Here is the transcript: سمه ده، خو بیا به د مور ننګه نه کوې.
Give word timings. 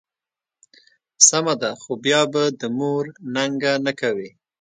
سمه 1.27 1.53
ده، 1.61 1.71
خو 1.81 1.91
بیا 2.05 2.21
به 2.33 2.43
د 2.59 2.61
مور 2.77 3.03
ننګه 3.33 3.73
نه 3.85 3.91
کوې. 3.99 4.29